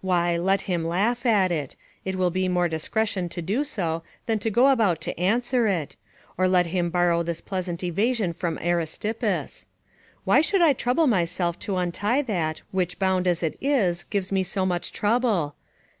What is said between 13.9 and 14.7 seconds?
gives me so